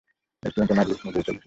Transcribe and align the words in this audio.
রেস্টুরেন্টের 0.43 0.77
মালিক 0.77 0.97
নিজেই 0.97 1.23
চলে 1.23 1.31
এসেছে। 1.31 1.39